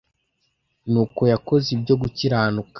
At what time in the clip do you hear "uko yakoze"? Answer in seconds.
1.03-1.67